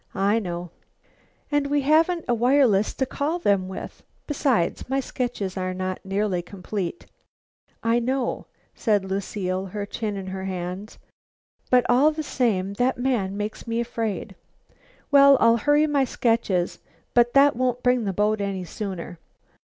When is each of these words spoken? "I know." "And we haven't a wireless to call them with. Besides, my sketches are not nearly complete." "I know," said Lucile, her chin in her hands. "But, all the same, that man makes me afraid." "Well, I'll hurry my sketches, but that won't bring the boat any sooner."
"I 0.15 0.39
know." 0.39 0.71
"And 1.51 1.67
we 1.67 1.81
haven't 1.81 2.25
a 2.27 2.33
wireless 2.33 2.91
to 2.95 3.05
call 3.05 3.37
them 3.37 3.67
with. 3.67 4.01
Besides, 4.25 4.89
my 4.89 4.99
sketches 4.99 5.57
are 5.57 5.75
not 5.75 6.03
nearly 6.03 6.41
complete." 6.41 7.05
"I 7.83 7.99
know," 7.99 8.47
said 8.73 9.05
Lucile, 9.05 9.67
her 9.67 9.85
chin 9.85 10.17
in 10.17 10.25
her 10.25 10.45
hands. 10.45 10.97
"But, 11.69 11.85
all 11.87 12.09
the 12.09 12.23
same, 12.23 12.73
that 12.81 12.97
man 12.97 13.37
makes 13.37 13.67
me 13.67 13.79
afraid." 13.79 14.33
"Well, 15.11 15.37
I'll 15.39 15.57
hurry 15.57 15.85
my 15.85 16.05
sketches, 16.05 16.79
but 17.13 17.35
that 17.35 17.55
won't 17.55 17.83
bring 17.83 18.05
the 18.05 18.11
boat 18.11 18.41
any 18.41 18.63
sooner." 18.63 19.19